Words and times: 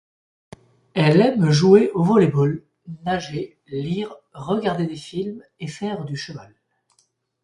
Elle 0.95 1.21
aime 1.21 1.51
jouer 1.51 1.91
au 1.91 2.01
volleyball, 2.01 2.65
nager, 3.05 3.59
lire, 3.67 4.15
regarder 4.33 4.87
des 4.87 4.95
films 4.95 5.43
et 5.59 5.67
faire 5.67 6.05
du 6.05 6.15
cheval. 6.17 6.55